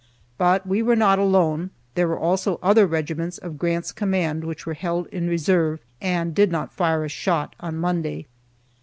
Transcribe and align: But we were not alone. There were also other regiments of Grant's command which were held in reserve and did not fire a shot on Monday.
But 0.39 0.65
we 0.65 0.81
were 0.81 0.95
not 0.95 1.19
alone. 1.19 1.69
There 1.93 2.07
were 2.07 2.17
also 2.17 2.59
other 2.63 2.87
regiments 2.87 3.37
of 3.37 3.59
Grant's 3.59 3.91
command 3.91 4.43
which 4.43 4.65
were 4.65 4.73
held 4.73 5.05
in 5.09 5.27
reserve 5.27 5.79
and 6.01 6.33
did 6.33 6.51
not 6.51 6.73
fire 6.73 7.05
a 7.05 7.07
shot 7.07 7.53
on 7.59 7.77
Monday. 7.77 8.25